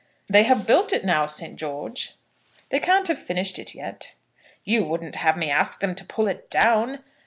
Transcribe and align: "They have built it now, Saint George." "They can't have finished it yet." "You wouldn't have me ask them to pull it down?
"They 0.27 0.41
have 0.45 0.65
built 0.65 0.91
it 0.93 1.05
now, 1.05 1.27
Saint 1.27 1.57
George." 1.57 2.15
"They 2.69 2.79
can't 2.79 3.07
have 3.07 3.19
finished 3.19 3.59
it 3.59 3.75
yet." 3.75 4.15
"You 4.63 4.83
wouldn't 4.83 5.17
have 5.17 5.37
me 5.37 5.51
ask 5.51 5.79
them 5.79 5.93
to 5.93 6.03
pull 6.03 6.27
it 6.27 6.49
down? 6.49 7.03